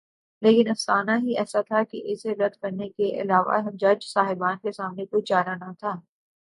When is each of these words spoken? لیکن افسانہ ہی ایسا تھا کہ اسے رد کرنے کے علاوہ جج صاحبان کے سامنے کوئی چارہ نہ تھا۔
لیکن 0.41 0.69
افسانہ 0.69 1.11
ہی 1.23 1.37
ایسا 1.37 1.61
تھا 1.61 1.83
کہ 1.83 2.01
اسے 2.05 2.33
رد 2.35 2.55
کرنے 2.61 2.89
کے 2.89 3.09
علاوہ 3.21 3.59
جج 3.73 4.03
صاحبان 4.03 4.57
کے 4.57 4.71
سامنے 4.71 5.05
کوئی 5.05 5.23
چارہ 5.23 5.55
نہ 5.55 5.71
تھا۔ 5.79 5.93